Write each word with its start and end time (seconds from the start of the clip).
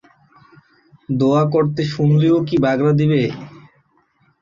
দোয়া 1.09 1.43
করতে 1.53 1.81
শুনলেও 1.93 2.37
কি 2.47 2.55
বাগড়া 2.63 2.93
দিবে? 2.99 3.21